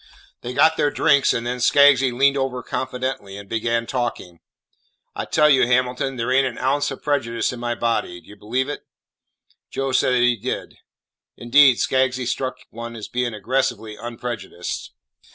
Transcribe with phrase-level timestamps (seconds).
[0.41, 4.39] They got their drinks, and then Skaggsy leaned over confidentially and began talking.
[5.15, 8.19] "I tell you, Hamilton, there ain't an ounce of prejudice in my body.
[8.19, 8.81] Do you believe it?"
[9.69, 10.79] Joe said that he did.
[11.37, 14.89] Indeed Skaggsy struck one as being aggressively unprejudiced.